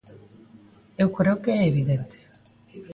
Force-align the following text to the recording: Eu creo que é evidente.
Eu 1.01 1.07
creo 1.17 1.41
que 1.43 1.51
é 1.59 1.67
evidente. 1.71 2.17